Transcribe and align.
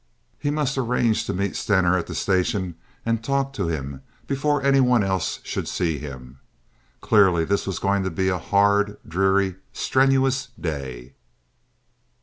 He 0.39 0.49
must 0.49 0.79
arrange 0.79 1.25
to 1.25 1.33
meet 1.35 1.55
Stener 1.55 1.95
at 1.95 2.07
the 2.07 2.15
station 2.15 2.73
and 3.05 3.23
talk 3.23 3.53
to 3.53 3.67
him 3.67 4.01
before 4.25 4.63
any 4.63 4.79
one 4.79 5.03
else 5.03 5.39
should 5.43 5.67
see 5.67 5.99
him. 5.99 6.39
Clearly 7.01 7.45
this 7.45 7.67
was 7.67 7.77
going 7.77 8.01
to 8.05 8.09
be 8.09 8.27
a 8.27 8.39
hard, 8.39 8.97
dreary, 9.07 9.57
strenuous 9.73 10.47
day. 10.59 11.13